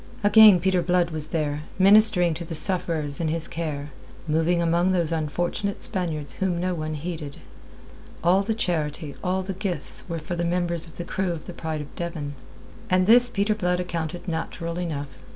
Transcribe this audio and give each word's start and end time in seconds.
Again 0.23 0.59
Peter 0.59 0.81
Blood 0.81 1.11
was 1.11 1.27
there, 1.27 1.61
ministering 1.77 2.33
to 2.33 2.43
the 2.43 2.55
sufferers 2.55 3.19
in 3.19 3.27
his 3.27 3.47
care, 3.47 3.91
moving 4.27 4.59
among 4.59 4.93
those 4.93 5.11
unfortunate 5.11 5.83
Spaniards 5.83 6.33
whom 6.33 6.59
no 6.59 6.73
one 6.73 6.95
heeded. 6.95 7.37
All 8.23 8.41
the 8.41 8.55
charity, 8.55 9.13
all 9.23 9.43
the 9.43 9.53
gifts 9.53 10.03
were 10.09 10.17
for 10.17 10.35
the 10.35 10.43
members 10.43 10.87
of 10.87 10.95
the 10.97 11.05
crew 11.05 11.31
of 11.31 11.45
the 11.45 11.53
Pride 11.53 11.81
of 11.81 11.95
Devon. 11.95 12.33
And 12.89 13.05
this 13.05 13.29
Peter 13.29 13.53
Blood 13.53 13.79
accounted 13.79 14.27
natural 14.27 14.79
enough. 14.79 15.19